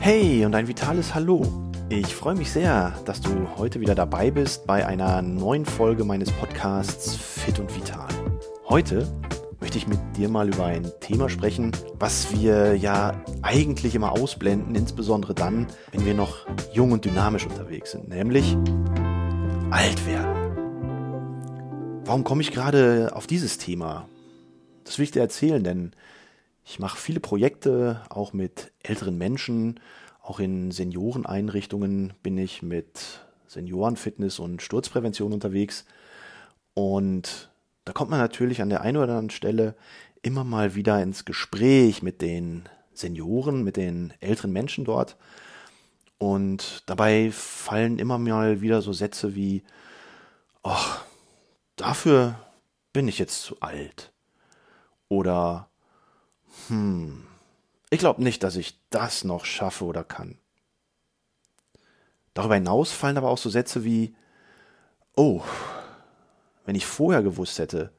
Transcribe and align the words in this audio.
Hey 0.00 0.44
und 0.44 0.54
ein 0.54 0.66
vitales 0.66 1.14
Hallo. 1.14 1.46
Ich 1.88 2.14
freue 2.14 2.34
mich 2.34 2.50
sehr, 2.50 2.92
dass 3.04 3.20
du 3.20 3.30
heute 3.56 3.80
wieder 3.80 3.94
dabei 3.94 4.30
bist 4.30 4.66
bei 4.66 4.86
einer 4.86 5.22
neuen 5.22 5.64
Folge 5.64 6.04
meines 6.04 6.30
Podcasts 6.32 7.14
Fit 7.14 7.58
und 7.60 7.74
Vital. 7.76 8.08
Heute 8.68 9.06
möchte 9.60 9.78
ich 9.78 9.86
mit 9.86 10.00
dir 10.16 10.28
mal 10.28 10.48
über 10.48 10.64
ein 10.64 10.90
Thema 11.00 11.28
sprechen, 11.28 11.70
was 12.00 12.34
wir 12.34 12.76
ja 12.76 13.22
eigentlich 13.42 13.94
immer 13.94 14.10
ausblenden, 14.12 14.74
insbesondere 14.74 15.34
dann, 15.34 15.68
wenn 15.92 16.04
wir 16.04 16.14
noch 16.14 16.46
jung 16.72 16.90
und 16.90 17.04
dynamisch 17.04 17.46
unterwegs 17.46 17.92
sind, 17.92 18.08
nämlich 18.08 18.56
alt 19.70 20.04
werden. 20.06 22.02
Warum 22.04 22.24
komme 22.24 22.42
ich 22.42 22.50
gerade 22.50 23.12
auf 23.14 23.28
dieses 23.28 23.58
Thema? 23.58 24.08
Das 24.84 24.98
will 24.98 25.04
ich 25.04 25.12
dir 25.12 25.20
erzählen, 25.20 25.62
denn 25.62 25.92
ich 26.64 26.78
mache 26.78 26.96
viele 26.96 27.20
Projekte 27.20 28.02
auch 28.08 28.32
mit 28.32 28.72
älteren 28.82 29.18
Menschen, 29.18 29.80
auch 30.22 30.38
in 30.38 30.70
Senioreneinrichtungen 30.70 32.12
bin 32.22 32.38
ich 32.38 32.62
mit 32.62 33.20
Seniorenfitness 33.48 34.38
und 34.38 34.62
Sturzprävention 34.62 35.32
unterwegs. 35.32 35.84
Und 36.74 37.50
da 37.84 37.92
kommt 37.92 38.10
man 38.10 38.20
natürlich 38.20 38.62
an 38.62 38.70
der 38.70 38.82
einen 38.82 38.96
oder 38.96 39.08
anderen 39.08 39.30
Stelle 39.30 39.74
immer 40.22 40.44
mal 40.44 40.76
wieder 40.76 41.02
ins 41.02 41.24
Gespräch 41.24 42.02
mit 42.02 42.22
den 42.22 42.68
Senioren, 42.94 43.64
mit 43.64 43.76
den 43.76 44.14
älteren 44.20 44.52
Menschen 44.52 44.84
dort. 44.84 45.16
Und 46.18 46.84
dabei 46.86 47.30
fallen 47.32 47.98
immer 47.98 48.16
mal 48.18 48.60
wieder 48.60 48.80
so 48.80 48.92
Sätze 48.92 49.34
wie, 49.34 49.64
ach, 50.62 51.04
dafür 51.74 52.38
bin 52.92 53.08
ich 53.08 53.18
jetzt 53.18 53.42
zu 53.42 53.60
alt. 53.60 54.12
Oder, 55.08 55.68
hm, 56.68 57.24
ich 57.90 57.98
glaube 57.98 58.22
nicht, 58.22 58.42
dass 58.42 58.56
ich 58.56 58.78
das 58.90 59.24
noch 59.24 59.44
schaffe 59.44 59.84
oder 59.84 60.04
kann. 60.04 60.38
Darüber 62.34 62.54
hinaus 62.54 62.92
fallen 62.92 63.18
aber 63.18 63.28
auch 63.28 63.38
so 63.38 63.50
Sätze 63.50 63.84
wie, 63.84 64.14
oh, 65.14 65.42
wenn 66.64 66.74
ich 66.74 66.86
vorher 66.86 67.22
gewusst 67.22 67.58
hätte, 67.58 67.92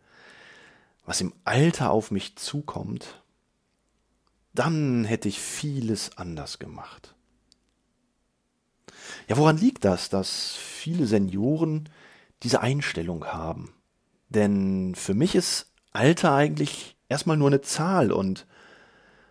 was 1.06 1.22
im 1.22 1.34
Alter 1.44 1.92
auf 1.92 2.12
mich 2.12 2.36
zukommt, 2.38 3.22
dann 4.54 5.04
hätte 5.06 5.28
ich 5.28 5.40
vieles 5.40 6.18
anders 6.18 6.60
gemacht. 6.60 7.16
Ja, 9.28 9.38
woran 9.38 9.58
liegt 9.58 9.86
das, 9.86 10.10
dass 10.10 10.56
viele 10.56 11.08
Senioren 11.08 11.90
diese 12.44 12.62
Einstellung 12.62 13.26
haben? 13.26 13.74
Denn 14.30 14.96
für 14.96 15.14
mich 15.14 15.36
ist 15.36 15.72
Alter 15.92 16.34
eigentlich 16.34 16.96
erstmal 17.14 17.38
nur 17.38 17.48
eine 17.48 17.62
Zahl 17.62 18.12
und 18.12 18.46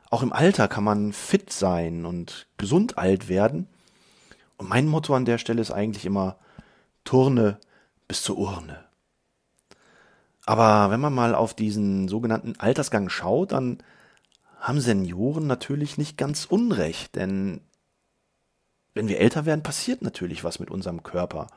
auch 0.09 0.23
im 0.23 0.33
Alter 0.33 0.69
kann 0.69 0.85
man 0.85 1.13
fit 1.13 1.53
sein 1.53 2.07
und 2.07 2.47
gesund 2.57 2.97
alt 2.97 3.29
werden. 3.29 3.67
Und 4.57 4.69
mein 4.69 4.87
Motto 4.87 5.15
an 5.15 5.25
der 5.25 5.39
Stelle 5.39 5.61
ist 5.61 5.73
eigentlich 5.73 6.07
immer 6.07 6.37
Turne 7.05 7.59
bis 8.07 8.23
zur 8.23 8.39
Urne. 8.39 8.85
Aber 10.45 10.91
wenn 10.91 11.01
man 11.01 11.13
mal 11.13 11.35
auf 11.35 11.55
diesen 11.55 12.09
sogenannten 12.09 12.55
Altersgang 12.59 13.09
schaut, 13.09 13.53
dann 13.53 13.79
haben 14.61 14.81
Senioren 14.81 15.47
natürlich 15.47 15.99
nicht 15.99 16.17
ganz 16.17 16.45
unrecht, 16.45 17.17
denn 17.17 17.61
wenn 18.95 19.09
wir 19.09 19.19
älter 19.19 19.45
werden, 19.45 19.63
passiert 19.63 20.03
natürlich 20.03 20.45
was 20.45 20.59
mit 20.59 20.71
unserem 20.71 21.03
Körper. 21.03 21.49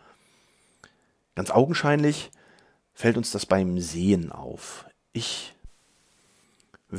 Ganz 1.36 1.52
augenscheinlich 1.52 2.31
fällt 2.94 3.18
uns 3.18 3.31
das 3.31 3.46
beim 3.46 3.80
Sehen 3.80 4.31
auf. 4.31 4.86
Ich 5.12 5.55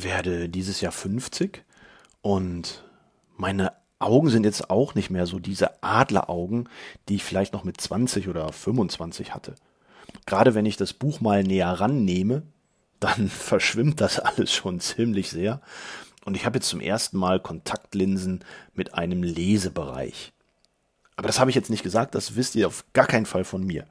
werde 0.03 0.49
dieses 0.49 0.81
Jahr 0.81 0.93
50 0.93 1.65
und 2.23 2.85
meine 3.37 3.73
Augen 3.99 4.29
sind 4.29 4.45
jetzt 4.45 4.69
auch 4.69 4.95
nicht 4.95 5.11
mehr 5.11 5.27
so 5.27 5.39
diese 5.39 5.83
Adleraugen, 5.83 6.69
die 7.09 7.17
ich 7.17 7.25
vielleicht 7.25 7.53
noch 7.53 7.65
mit 7.65 7.81
20 7.81 8.29
oder 8.29 8.53
25 8.53 9.35
hatte. 9.35 9.55
Gerade 10.27 10.55
wenn 10.55 10.67
ich 10.67 10.77
das 10.77 10.93
Buch 10.93 11.21
mal 11.21 11.43
näher 11.43 11.69
rannehme, 11.69 12.43
dann 13.01 13.29
verschwimmt 13.29 14.01
das 14.01 14.19
alles 14.19 14.53
schon 14.53 14.81
ziemlich 14.81 15.31
sehr. 15.31 15.61
Und 16.25 16.35
ich 16.37 16.45
habe 16.45 16.59
jetzt 16.59 16.69
zum 16.69 16.81
ersten 16.81 17.17
Mal 17.17 17.41
Kontaktlinsen 17.41 18.45
mit 18.75 18.95
einem 18.95 19.23
Lesebereich. 19.23 20.33
Aber 21.15 21.29
das 21.29 21.39
habe 21.39 21.51
ich 21.51 21.55
jetzt 21.55 21.71
nicht 21.71 21.85
gesagt, 21.85 22.15
das 22.15 22.37
wisst 22.37 22.57
ihr 22.57 22.67
auf 22.67 22.85
gar 22.93 23.07
keinen 23.07 23.27
Fall 23.27 23.45
von 23.45 23.65
mir. 23.65 23.87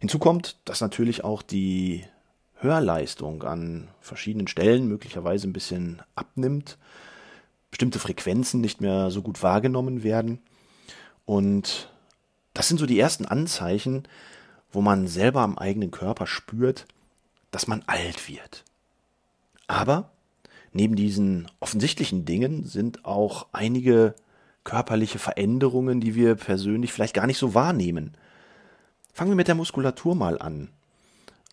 Hinzu 0.00 0.18
kommt, 0.18 0.56
dass 0.66 0.80
natürlich 0.80 1.24
auch 1.24 1.42
die 1.42 2.04
Hörleistung 2.56 3.42
an 3.42 3.88
verschiedenen 4.00 4.48
Stellen 4.48 4.88
möglicherweise 4.88 5.46
ein 5.46 5.52
bisschen 5.52 6.02
abnimmt, 6.14 6.78
bestimmte 7.70 7.98
Frequenzen 7.98 8.60
nicht 8.60 8.80
mehr 8.80 9.10
so 9.10 9.22
gut 9.22 9.42
wahrgenommen 9.42 10.02
werden. 10.02 10.40
Und 11.24 11.90
das 12.54 12.68
sind 12.68 12.78
so 12.78 12.86
die 12.86 12.98
ersten 12.98 13.26
Anzeichen, 13.26 14.04
wo 14.72 14.80
man 14.80 15.06
selber 15.06 15.42
am 15.42 15.58
eigenen 15.58 15.90
Körper 15.90 16.26
spürt, 16.26 16.86
dass 17.50 17.66
man 17.66 17.82
alt 17.86 18.28
wird. 18.28 18.64
Aber 19.66 20.10
neben 20.72 20.96
diesen 20.96 21.50
offensichtlichen 21.60 22.24
Dingen 22.24 22.64
sind 22.64 23.04
auch 23.04 23.46
einige 23.52 24.14
körperliche 24.64 25.18
Veränderungen, 25.18 26.00
die 26.00 26.14
wir 26.14 26.34
persönlich 26.34 26.92
vielleicht 26.92 27.14
gar 27.14 27.26
nicht 27.26 27.38
so 27.38 27.54
wahrnehmen. 27.54 28.16
Fangen 29.12 29.30
wir 29.30 29.36
mit 29.36 29.48
der 29.48 29.54
Muskulatur 29.54 30.14
mal 30.14 30.38
an. 30.38 30.70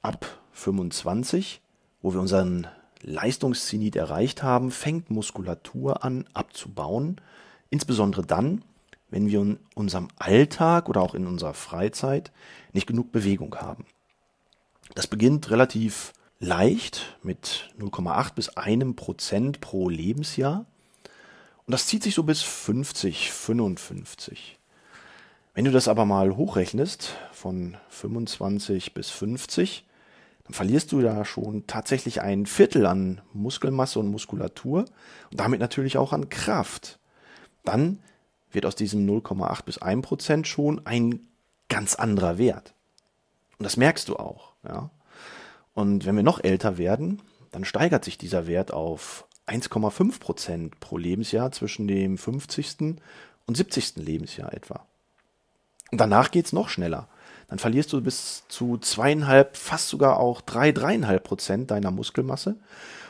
Ab 0.01 0.42
25, 0.53 1.61
wo 2.01 2.13
wir 2.13 2.21
unseren 2.21 2.67
Leistungszenit 3.01 3.95
erreicht 3.95 4.43
haben, 4.43 4.71
fängt 4.71 5.09
Muskulatur 5.09 6.03
an 6.03 6.25
abzubauen, 6.33 7.19
insbesondere 7.69 8.25
dann, 8.25 8.63
wenn 9.09 9.27
wir 9.27 9.41
in 9.41 9.59
unserem 9.75 10.07
Alltag 10.17 10.89
oder 10.89 11.01
auch 11.01 11.13
in 11.13 11.27
unserer 11.27 11.53
Freizeit 11.53 12.31
nicht 12.71 12.87
genug 12.87 13.11
Bewegung 13.11 13.55
haben. 13.55 13.85
Das 14.95 15.07
beginnt 15.07 15.51
relativ 15.51 16.13
leicht 16.39 17.17
mit 17.23 17.73
0,8 17.79 18.33
bis 18.33 18.49
1 18.49 18.95
Prozent 18.95 19.61
pro 19.61 19.89
Lebensjahr 19.89 20.65
und 21.65 21.71
das 21.71 21.87
zieht 21.87 22.03
sich 22.03 22.15
so 22.15 22.23
bis 22.23 22.41
50, 22.41 23.31
55. 23.31 24.57
Wenn 25.53 25.65
du 25.65 25.71
das 25.71 25.87
aber 25.87 26.05
mal 26.05 26.35
hochrechnest, 26.35 27.15
von 27.31 27.77
25 27.89 28.93
bis 28.93 29.09
50, 29.09 29.85
dann 30.45 30.53
verlierst 30.53 30.91
du 30.91 31.01
da 31.01 31.23
schon 31.25 31.67
tatsächlich 31.67 32.21
ein 32.21 32.45
Viertel 32.45 32.85
an 32.85 33.21
Muskelmasse 33.33 33.99
und 33.99 34.09
Muskulatur 34.09 34.85
und 35.31 35.39
damit 35.39 35.59
natürlich 35.59 35.97
auch 35.97 36.11
an 36.11 36.29
Kraft. 36.29 36.99
Dann 37.63 37.99
wird 38.51 38.65
aus 38.65 38.75
diesem 38.75 39.07
0,8 39.07 39.63
bis 39.63 39.77
1 39.77 40.05
Prozent 40.05 40.47
schon 40.47 40.85
ein 40.85 41.27
ganz 41.69 41.95
anderer 41.95 42.37
Wert. 42.37 42.73
Und 43.57 43.63
das 43.63 43.77
merkst 43.77 44.09
du 44.09 44.17
auch. 44.17 44.53
Ja? 44.67 44.89
Und 45.73 46.05
wenn 46.05 46.15
wir 46.15 46.23
noch 46.23 46.43
älter 46.43 46.77
werden, 46.77 47.21
dann 47.51 47.65
steigert 47.65 48.03
sich 48.03 48.17
dieser 48.17 48.45
Wert 48.45 48.73
auf 48.73 49.27
1,5 49.47 50.19
Prozent 50.19 50.79
pro 50.79 50.97
Lebensjahr 50.97 51.51
zwischen 51.51 51.87
dem 51.87 52.17
50. 52.17 52.97
und 53.45 53.57
70. 53.57 53.95
Lebensjahr 53.97 54.53
etwa. 54.53 54.85
Und 55.91 55.99
danach 55.99 56.31
geht's 56.31 56.53
noch 56.53 56.69
schneller 56.69 57.07
dann 57.47 57.59
verlierst 57.59 57.93
du 57.93 58.01
bis 58.01 58.43
zu 58.47 58.77
zweieinhalb, 58.77 59.57
fast 59.57 59.89
sogar 59.89 60.19
auch 60.19 60.41
drei, 60.41 60.71
dreieinhalb 60.71 61.23
Prozent 61.23 61.71
deiner 61.71 61.91
Muskelmasse. 61.91 62.55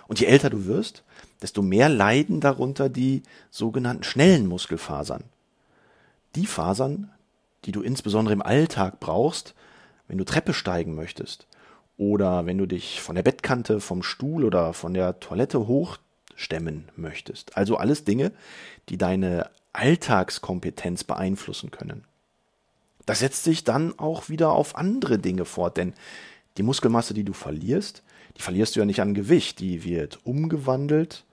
Und 0.08 0.20
je 0.20 0.26
älter 0.26 0.50
du 0.50 0.66
wirst, 0.66 1.04
desto 1.42 1.62
mehr 1.62 1.90
leiden 1.90 2.40
darunter 2.40 2.90
die 2.90 3.24
sogenannten 3.52 4.04
schnellen 4.04 4.48
Muskelfasern. 4.48 5.24
Die 6.36 6.46
Fasern, 6.46 7.12
die 7.66 7.72
du 7.72 7.82
insbesondere 7.82 8.34
im 8.34 8.42
Alltag 8.42 9.00
brauchst, 9.00 9.54
wenn 10.08 10.18
du 10.18 10.26
Treppe 10.26 10.54
steigen 10.54 10.96
möchtest 10.96 11.48
oder 11.98 12.46
wenn 12.46 12.58
du 12.58 12.66
dich 12.66 13.02
von 13.02 13.16
der 13.16 13.24
Bettkante, 13.24 13.80
vom 13.80 14.04
Stuhl 14.04 14.44
oder 14.44 14.74
von 14.74 14.94
der 14.94 15.20
Toilette 15.20 15.68
hochstemmen 15.68 16.90
möchtest. 16.96 17.56
Also 17.58 17.78
alles 17.78 18.04
Dinge, 18.04 18.32
die 18.90 18.98
deine 18.98 19.50
Alltagskompetenz 19.74 21.04
beeinflussen 21.04 21.72
können. 21.72 22.04
Das 23.06 23.20
setzt 23.20 23.44
sich 23.44 23.64
dann 23.64 23.98
auch 24.00 24.30
wieder 24.30 24.52
auf 24.52 24.76
andere 24.76 25.20
Dinge 25.20 25.46
fort, 25.46 25.78
denn 25.78 25.94
die 26.58 26.64
Muskelmasse, 26.64 27.14
die 27.14 27.24
du 27.24 27.34
verlierst, 27.34 28.04
die 28.38 28.42
verlierst 28.42 28.76
du 28.76 28.80
ja 28.80 28.86
nicht 28.86 29.02
an 29.02 29.14
Gewicht, 29.14 29.60
die 29.60 29.84
wird 29.84 30.20
umgewandelt 30.24 31.26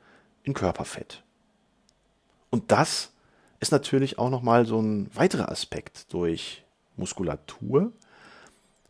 in 0.42 0.54
Körperfett. 0.54 1.22
Und 2.50 2.72
das 2.72 3.12
ist 3.60 3.72
natürlich 3.72 4.18
auch 4.18 4.30
nochmal 4.30 4.66
so 4.66 4.80
ein 4.80 5.10
weiterer 5.14 5.50
Aspekt. 5.50 6.12
Durch 6.12 6.64
Muskulatur 6.96 7.92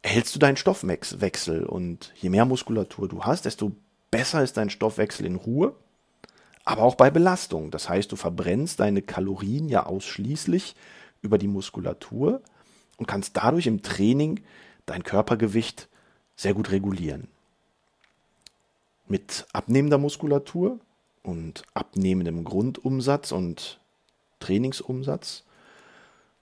erhältst 0.02 0.34
du 0.34 0.38
deinen 0.38 0.56
Stoffwechsel 0.56 1.64
und 1.64 2.12
je 2.16 2.30
mehr 2.30 2.46
Muskulatur 2.46 3.08
du 3.08 3.24
hast, 3.24 3.44
desto 3.44 3.72
besser 4.10 4.42
ist 4.42 4.56
dein 4.56 4.70
Stoffwechsel 4.70 5.26
in 5.26 5.36
Ruhe, 5.36 5.74
aber 6.64 6.82
auch 6.82 6.94
bei 6.94 7.10
Belastung. 7.10 7.70
Das 7.70 7.88
heißt, 7.88 8.10
du 8.10 8.16
verbrennst 8.16 8.80
deine 8.80 9.02
Kalorien 9.02 9.68
ja 9.68 9.86
ausschließlich 9.86 10.74
über 11.20 11.36
die 11.36 11.48
Muskulatur 11.48 12.40
und 13.00 13.06
kannst 13.06 13.36
dadurch 13.36 13.66
im 13.66 13.82
Training 13.82 14.40
dein 14.84 15.02
Körpergewicht 15.02 15.88
sehr 16.36 16.54
gut 16.54 16.70
regulieren. 16.70 17.28
Mit 19.08 19.46
abnehmender 19.52 19.98
Muskulatur 19.98 20.78
und 21.22 21.62
abnehmendem 21.74 22.44
Grundumsatz 22.44 23.32
und 23.32 23.80
Trainingsumsatz 24.38 25.44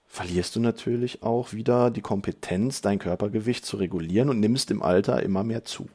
verlierst 0.08 0.56
du 0.56 0.60
natürlich 0.60 1.22
auch 1.22 1.52
wieder 1.52 1.90
die 1.90 2.00
Kompetenz, 2.00 2.80
dein 2.80 2.98
Körpergewicht 2.98 3.64
zu 3.64 3.76
regulieren 3.76 4.28
und 4.28 4.40
nimmst 4.40 4.70
im 4.72 4.82
Alter 4.82 5.22
immer 5.22 5.44
mehr 5.44 5.64
zu. 5.64 5.88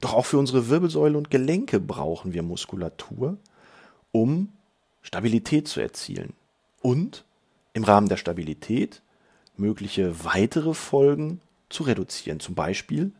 Doch 0.00 0.12
auch 0.12 0.26
für 0.26 0.38
unsere 0.38 0.68
Wirbelsäule 0.68 1.16
und 1.16 1.30
Gelenke 1.30 1.80
brauchen 1.80 2.34
wir 2.34 2.42
Muskulatur, 2.42 3.38
um 4.12 4.52
Stabilität 5.00 5.66
zu 5.66 5.80
erzielen 5.80 6.34
und 6.82 7.24
im 7.76 7.84
Rahmen 7.84 8.08
der 8.08 8.16
Stabilität 8.16 9.02
mögliche 9.58 10.24
weitere 10.24 10.72
Folgen 10.72 11.42
zu 11.68 11.82
reduzieren, 11.82 12.40
zum 12.40 12.54
Beispiel 12.54 13.12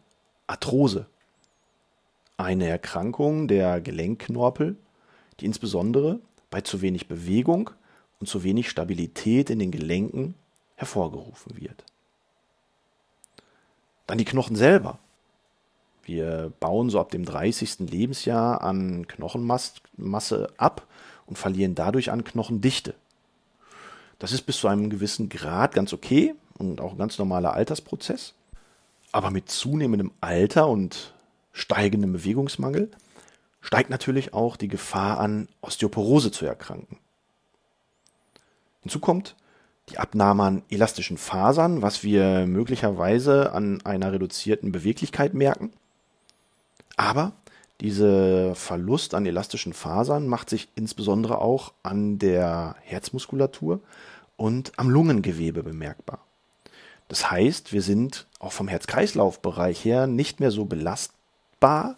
Arthrose, 0.46 1.04
eine 2.38 2.66
Erkrankung 2.66 3.48
der 3.48 3.82
Gelenkknorpel, 3.82 4.76
die 5.40 5.44
insbesondere 5.44 6.20
bei 6.48 6.62
zu 6.62 6.80
wenig 6.80 7.06
Bewegung 7.06 7.68
und 8.18 8.28
zu 8.28 8.44
wenig 8.44 8.70
Stabilität 8.70 9.50
in 9.50 9.58
den 9.58 9.70
Gelenken 9.70 10.34
hervorgerufen 10.76 11.60
wird. 11.60 11.84
Dann 14.06 14.16
die 14.16 14.24
Knochen 14.24 14.56
selber. 14.56 14.98
Wir 16.02 16.50
bauen 16.60 16.88
so 16.88 16.98
ab 16.98 17.10
dem 17.10 17.26
30. 17.26 17.90
Lebensjahr 17.90 18.62
an 18.62 19.06
Knochenmasse 19.06 20.48
ab 20.56 20.86
und 21.26 21.36
verlieren 21.36 21.74
dadurch 21.74 22.10
an 22.10 22.24
Knochendichte. 22.24 22.94
Das 24.18 24.32
ist 24.32 24.42
bis 24.42 24.58
zu 24.58 24.68
einem 24.68 24.90
gewissen 24.90 25.28
Grad 25.28 25.74
ganz 25.74 25.92
okay 25.92 26.34
und 26.58 26.80
auch 26.80 26.92
ein 26.92 26.98
ganz 26.98 27.18
normaler 27.18 27.52
Altersprozess. 27.52 28.34
Aber 29.12 29.30
mit 29.30 29.50
zunehmendem 29.50 30.12
Alter 30.20 30.68
und 30.68 31.14
steigendem 31.52 32.12
Bewegungsmangel 32.12 32.90
steigt 33.60 33.90
natürlich 33.90 34.32
auch 34.32 34.56
die 34.56 34.68
Gefahr 34.68 35.18
an, 35.18 35.48
Osteoporose 35.60 36.30
zu 36.30 36.46
erkranken. 36.46 36.98
Hinzu 38.82 39.00
kommt 39.00 39.36
die 39.88 39.98
Abnahme 39.98 40.42
an 40.44 40.62
elastischen 40.70 41.16
Fasern, 41.16 41.82
was 41.82 42.02
wir 42.02 42.46
möglicherweise 42.46 43.52
an 43.52 43.80
einer 43.84 44.12
reduzierten 44.12 44.72
Beweglichkeit 44.72 45.34
merken. 45.34 45.72
Aber 46.96 47.32
dieser 47.80 48.54
Verlust 48.54 49.14
an 49.14 49.26
elastischen 49.26 49.72
Fasern 49.72 50.28
macht 50.28 50.48
sich 50.50 50.68
insbesondere 50.76 51.40
auch 51.40 51.72
an 51.82 52.18
der 52.18 52.76
Herzmuskulatur 52.82 53.80
und 54.36 54.72
am 54.78 54.88
Lungengewebe 54.88 55.62
bemerkbar. 55.62 56.20
Das 57.08 57.30
heißt, 57.30 57.72
wir 57.72 57.82
sind 57.82 58.26
auch 58.38 58.52
vom 58.52 58.68
Herz-Kreislauf-Bereich 58.68 59.84
her 59.84 60.06
nicht 60.06 60.40
mehr 60.40 60.50
so 60.50 60.64
belastbar, 60.64 61.96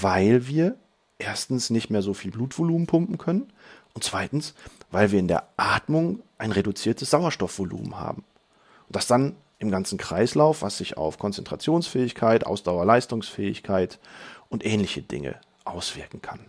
weil 0.00 0.46
wir 0.46 0.76
erstens 1.18 1.70
nicht 1.70 1.90
mehr 1.90 2.02
so 2.02 2.14
viel 2.14 2.30
Blutvolumen 2.30 2.86
pumpen 2.86 3.18
können 3.18 3.52
und 3.94 4.04
zweitens, 4.04 4.54
weil 4.90 5.12
wir 5.12 5.18
in 5.18 5.28
der 5.28 5.48
Atmung 5.56 6.20
ein 6.38 6.52
reduziertes 6.52 7.10
Sauerstoffvolumen 7.10 7.98
haben. 7.98 8.24
Und 8.86 8.96
das 8.96 9.06
dann 9.06 9.36
im 9.60 9.70
ganzen 9.70 9.98
Kreislauf, 9.98 10.62
was 10.62 10.78
sich 10.78 10.96
auf 10.96 11.18
Konzentrationsfähigkeit, 11.18 12.44
Ausdauerleistungsfähigkeit 12.44 14.00
und 14.48 14.66
ähnliche 14.66 15.02
Dinge 15.02 15.38
auswirken 15.64 16.20
kann. 16.20 16.40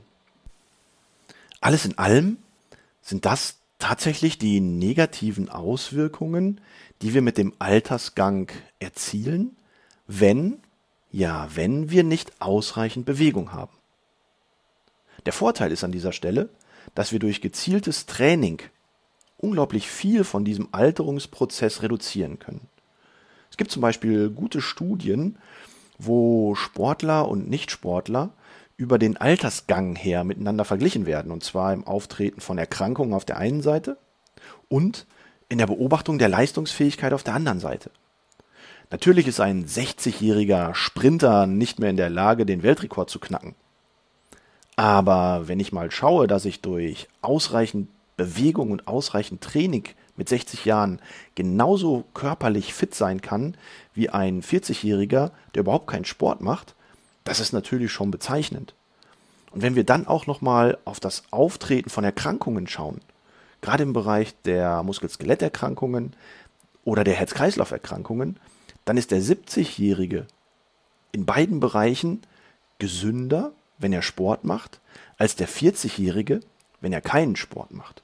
Alles 1.59 1.85
in 1.85 1.97
allem 1.97 2.37
sind 3.01 3.25
das 3.25 3.57
tatsächlich 3.77 4.37
die 4.37 4.61
negativen 4.61 5.49
Auswirkungen, 5.49 6.61
die 7.01 7.13
wir 7.13 7.21
mit 7.21 7.37
dem 7.37 7.53
Altersgang 7.59 8.51
erzielen, 8.79 9.57
wenn, 10.07 10.59
ja, 11.11 11.49
wenn 11.53 11.91
wir 11.91 12.03
nicht 12.03 12.41
ausreichend 12.41 13.05
Bewegung 13.05 13.51
haben. 13.51 13.75
Der 15.25 15.33
Vorteil 15.33 15.71
ist 15.71 15.83
an 15.83 15.91
dieser 15.91 16.13
Stelle, 16.13 16.49
dass 16.95 17.11
wir 17.11 17.19
durch 17.19 17.41
gezieltes 17.41 18.05
Training 18.05 18.61
unglaublich 19.37 19.89
viel 19.89 20.23
von 20.23 20.45
diesem 20.45 20.69
Alterungsprozess 20.71 21.81
reduzieren 21.81 22.39
können. 22.39 22.70
Es 23.51 23.57
gibt 23.57 23.69
zum 23.69 23.81
Beispiel 23.81 24.29
gute 24.29 24.61
Studien, 24.61 25.37
wo 25.99 26.55
Sportler 26.55 27.27
und 27.27 27.49
Nichtsportler 27.49 28.31
über 28.77 28.97
den 28.97 29.17
Altersgang 29.17 29.95
her 29.95 30.23
miteinander 30.23 30.65
verglichen 30.65 31.05
werden, 31.05 31.31
und 31.31 31.43
zwar 31.43 31.71
im 31.73 31.85
Auftreten 31.85 32.41
von 32.41 32.57
Erkrankungen 32.57 33.13
auf 33.13 33.25
der 33.25 33.37
einen 33.37 33.61
Seite 33.61 33.97
und 34.69 35.05
in 35.49 35.59
der 35.59 35.67
Beobachtung 35.67 36.17
der 36.17 36.29
Leistungsfähigkeit 36.29 37.13
auf 37.13 37.23
der 37.23 37.35
anderen 37.35 37.59
Seite. 37.59 37.91
Natürlich 38.89 39.27
ist 39.27 39.39
ein 39.39 39.65
60-jähriger 39.65 40.73
Sprinter 40.73 41.45
nicht 41.45 41.79
mehr 41.79 41.89
in 41.89 41.97
der 41.97 42.09
Lage, 42.09 42.45
den 42.45 42.63
Weltrekord 42.63 43.09
zu 43.09 43.19
knacken. 43.19 43.53
Aber 44.75 45.47
wenn 45.47 45.59
ich 45.59 45.71
mal 45.71 45.91
schaue, 45.91 46.27
dass 46.27 46.45
ich 46.45 46.61
durch 46.61 47.07
ausreichend 47.21 47.89
Bewegung 48.17 48.71
und 48.71 48.87
ausreichend 48.87 49.41
Training 49.41 49.83
mit 50.21 50.29
60 50.29 50.65
Jahren 50.65 50.99
genauso 51.33 52.05
körperlich 52.13 52.75
fit 52.75 52.93
sein 52.93 53.21
kann 53.21 53.57
wie 53.95 54.09
ein 54.09 54.43
40-Jähriger, 54.43 55.31
der 55.55 55.61
überhaupt 55.61 55.87
keinen 55.87 56.05
Sport 56.05 56.41
macht, 56.41 56.75
das 57.23 57.39
ist 57.39 57.53
natürlich 57.53 57.91
schon 57.91 58.11
bezeichnend. 58.11 58.75
Und 59.49 59.63
wenn 59.63 59.75
wir 59.75 59.83
dann 59.83 60.05
auch 60.05 60.27
nochmal 60.27 60.77
auf 60.85 60.99
das 60.99 61.23
Auftreten 61.31 61.89
von 61.89 62.03
Erkrankungen 62.03 62.67
schauen, 62.67 63.01
gerade 63.61 63.81
im 63.81 63.93
Bereich 63.93 64.35
der 64.45 64.83
Muskel-Skeletterkrankungen 64.83 66.13
oder 66.85 67.03
der 67.03 67.15
Herz-Kreislauf-Erkrankungen, 67.15 68.39
dann 68.85 68.97
ist 68.97 69.09
der 69.09 69.23
70-Jährige 69.23 70.27
in 71.11 71.25
beiden 71.25 71.59
Bereichen 71.59 72.21
gesünder 72.77 73.53
wenn 73.81 73.93
er 73.93 74.01
Sport 74.01 74.43
macht, 74.43 74.79
als 75.17 75.35
der 75.35 75.49
40-Jährige, 75.49 76.41
wenn 76.79 76.93
er 76.93 77.01
keinen 77.01 77.35
Sport 77.35 77.71
macht. 77.71 78.03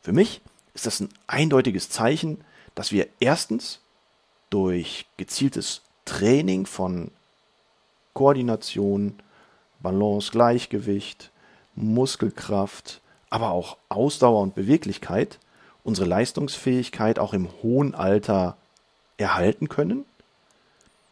Für 0.00 0.12
mich 0.12 0.40
ist 0.74 0.86
das 0.86 1.00
ein 1.00 1.08
eindeutiges 1.26 1.90
Zeichen, 1.90 2.42
dass 2.74 2.92
wir 2.92 3.08
erstens 3.20 3.80
durch 4.50 5.06
gezieltes 5.16 5.82
Training 6.04 6.66
von 6.66 7.10
Koordination, 8.14 9.14
Balance, 9.80 10.30
Gleichgewicht, 10.30 11.30
Muskelkraft, 11.74 13.00
aber 13.30 13.50
auch 13.50 13.76
Ausdauer 13.88 14.40
und 14.42 14.54
Beweglichkeit 14.54 15.38
unsere 15.84 16.06
Leistungsfähigkeit 16.06 17.18
auch 17.18 17.32
im 17.32 17.48
hohen 17.62 17.94
Alter 17.94 18.56
erhalten 19.16 19.68
können, 19.68 20.04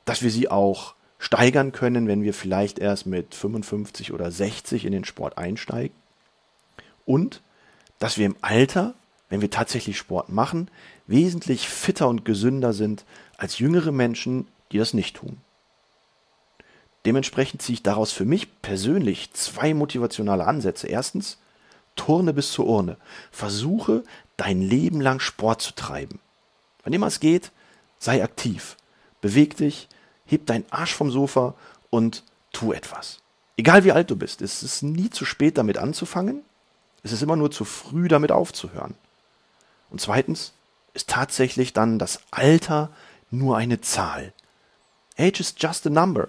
dass 0.05 0.23
wir 0.23 0.31
sie 0.31 0.49
auch 0.49 0.95
steigern 1.19 1.73
können, 1.73 2.09
wenn 2.09 2.23
wir 2.23 2.35
vielleicht 2.35 2.79
erst 2.79 3.07
mit 3.07 3.35
55 3.35 4.13
oder 4.13 4.31
60 4.31 4.85
in 4.85 4.93
den 4.93 5.05
Sport 5.05 5.39
einsteigen. 5.39 5.95
Und 7.05 7.43
dass 7.99 8.17
wir 8.17 8.27
im 8.27 8.37
Alter, 8.41 8.95
wenn 9.31 9.41
wir 9.41 9.51
tatsächlich 9.51 9.97
Sport 9.97 10.29
machen, 10.29 10.69
wesentlich 11.07 11.69
fitter 11.69 12.09
und 12.09 12.25
gesünder 12.25 12.73
sind 12.73 13.05
als 13.39 13.59
jüngere 13.59 13.93
Menschen, 13.93 14.47
die 14.73 14.79
das 14.79 14.93
nicht 14.93 15.17
tun. 15.17 15.39
Dementsprechend 17.07 17.63
ziehe 17.63 17.75
ich 17.75 17.83
daraus 17.83 18.13
für 18.13 18.27
mich 18.27 18.61
persönlich 18.61 19.33
zwei 19.33 19.73
motivationale 19.73 20.47
Ansätze. 20.47 20.87
Erstens, 20.87 21.39
turne 21.97 22.35
bis 22.35 22.53
zur 22.53 22.67
Urne. 22.67 22.99
Versuche 23.31 24.05
dein 24.37 24.61
Leben 24.61 25.01
lang 25.01 25.21
Sport 25.21 25.63
zu 25.63 25.75
treiben. 25.75 26.21
Wann 26.83 26.93
immer 26.93 27.07
es 27.07 27.21
geht, 27.21 27.53
sei 27.99 28.23
aktiv. 28.23 28.77
Beweg 29.21 29.57
dich, 29.57 29.89
heb 30.27 30.47
deinen 30.47 30.67
Arsch 30.71 30.95
vom 30.95 31.11
Sofa 31.11 31.55
und 31.89 32.25
tu 32.53 32.73
etwas. 32.73 33.21
Egal 33.57 33.85
wie 33.85 33.93
alt 33.93 34.11
du 34.11 34.17
bist, 34.17 34.43
es 34.43 34.63
ist 34.63 34.83
nie 34.83 35.11
zu 35.11 35.25
spät 35.25 35.59
damit 35.59 35.79
anzufangen, 35.79 36.43
es 37.03 37.13
ist 37.13 37.23
immer 37.23 37.37
nur 37.37 37.51
zu 37.51 37.65
früh 37.65 38.09
damit 38.09 38.33
aufzuhören. 38.33 38.95
Und 39.91 40.01
zweitens 40.01 40.53
ist 40.95 41.09
tatsächlich 41.09 41.73
dann 41.73 41.99
das 41.99 42.21
Alter 42.31 42.91
nur 43.31 43.57
eine 43.57 43.81
Zahl. 43.81 44.33
Age 45.19 45.41
is 45.41 45.55
just 45.59 45.87
a 45.87 45.91
number. 45.91 46.29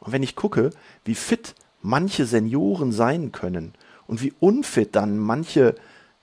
Und 0.00 0.12
wenn 0.12 0.22
ich 0.22 0.36
gucke, 0.36 0.70
wie 1.04 1.14
fit 1.14 1.54
manche 1.80 2.26
Senioren 2.26 2.92
sein 2.92 3.32
können 3.32 3.74
und 4.06 4.22
wie 4.22 4.32
unfit 4.40 4.94
dann 4.96 5.18
manche 5.18 5.74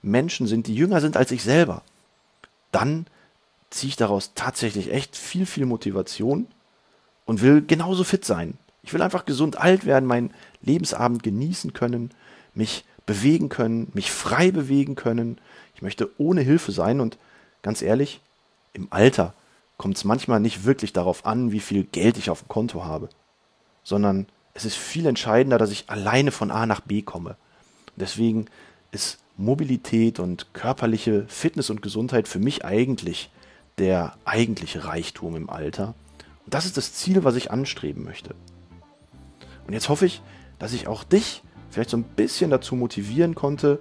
Menschen 0.02 0.46
sind, 0.46 0.66
die 0.66 0.74
jünger 0.74 1.00
sind 1.00 1.16
als 1.16 1.30
ich 1.30 1.42
selber, 1.42 1.82
dann 2.72 3.06
ziehe 3.70 3.90
ich 3.90 3.96
daraus 3.96 4.32
tatsächlich 4.34 4.92
echt 4.92 5.16
viel, 5.16 5.46
viel 5.46 5.66
Motivation 5.66 6.46
und 7.24 7.42
will 7.42 7.62
genauso 7.64 8.04
fit 8.04 8.24
sein. 8.24 8.58
Ich 8.82 8.92
will 8.92 9.02
einfach 9.02 9.24
gesund 9.24 9.56
alt 9.56 9.84
werden, 9.84 10.06
meinen 10.06 10.32
Lebensabend 10.62 11.22
genießen 11.22 11.72
können, 11.72 12.10
mich 12.54 12.84
bewegen 13.10 13.48
können, 13.48 13.90
mich 13.94 14.10
frei 14.10 14.50
bewegen 14.50 14.94
können. 14.94 15.38
Ich 15.74 15.82
möchte 15.82 16.10
ohne 16.18 16.42
Hilfe 16.42 16.70
sein 16.70 17.00
und 17.00 17.18
ganz 17.62 17.82
ehrlich, 17.82 18.20
im 18.72 18.86
Alter 18.90 19.34
kommt 19.76 19.96
es 19.96 20.04
manchmal 20.04 20.38
nicht 20.38 20.64
wirklich 20.64 20.92
darauf 20.92 21.26
an, 21.26 21.50
wie 21.50 21.60
viel 21.60 21.84
Geld 21.84 22.18
ich 22.18 22.30
auf 22.30 22.42
dem 22.42 22.48
Konto 22.48 22.84
habe, 22.84 23.08
sondern 23.82 24.26
es 24.54 24.64
ist 24.64 24.76
viel 24.76 25.06
entscheidender, 25.06 25.58
dass 25.58 25.70
ich 25.70 25.88
alleine 25.88 26.30
von 26.30 26.50
A 26.50 26.66
nach 26.66 26.80
B 26.80 27.02
komme. 27.02 27.36
deswegen 27.96 28.46
ist 28.92 29.18
Mobilität 29.36 30.20
und 30.20 30.52
körperliche 30.52 31.24
Fitness 31.28 31.70
und 31.70 31.82
Gesundheit 31.82 32.28
für 32.28 32.38
mich 32.38 32.64
eigentlich 32.64 33.30
der 33.78 34.14
eigentliche 34.24 34.84
Reichtum 34.84 35.34
im 35.34 35.48
Alter 35.50 35.94
das 36.50 36.66
ist 36.66 36.76
das 36.76 36.92
Ziel, 36.92 37.24
was 37.24 37.36
ich 37.36 37.50
anstreben 37.50 38.04
möchte. 38.04 38.34
Und 39.66 39.72
jetzt 39.72 39.88
hoffe 39.88 40.06
ich, 40.06 40.20
dass 40.58 40.72
ich 40.72 40.88
auch 40.88 41.04
dich 41.04 41.42
vielleicht 41.70 41.90
so 41.90 41.96
ein 41.96 42.04
bisschen 42.04 42.50
dazu 42.50 42.76
motivieren 42.76 43.34
konnte, 43.34 43.78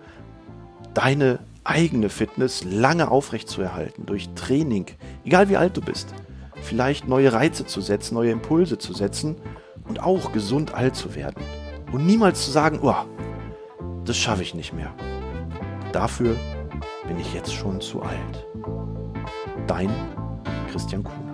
deine 0.94 1.40
eigene 1.64 2.10
Fitness 2.10 2.64
lange 2.64 3.12
aufrechtzuerhalten 3.12 4.06
durch 4.06 4.30
Training, 4.36 4.88
egal 5.26 5.50
wie 5.50 5.58
alt 5.58 5.78
du 5.78 5.82
bist. 5.82 6.14
Vielleicht 6.62 7.08
neue 7.08 7.32
Reize 7.32 7.66
zu 7.66 7.82
setzen, 7.82 8.16
neue 8.16 8.32
Impulse 8.32 8.78
zu 8.78 8.94
setzen 8.94 9.36
und 9.88 10.02
auch 10.02 10.32
gesund 10.32 10.74
alt 10.74 10.96
zu 10.96 11.16
werden. 11.16 11.44
Und 11.92 12.06
niemals 12.06 12.46
zu 12.46 12.52
sagen, 12.52 12.80
oh, 12.82 12.96
das 14.06 14.18
schaffe 14.18 14.44
ich 14.44 14.54
nicht 14.54 14.74
mehr. 14.74 14.94
Dafür 15.92 16.36
bin 17.08 17.20
ich 17.20 17.34
jetzt 17.34 17.54
schon 17.54 17.82
zu 17.82 18.02
alt. 18.02 18.48
Dein 19.68 19.90
Christian 20.72 21.04
Kuhn. 21.04 21.29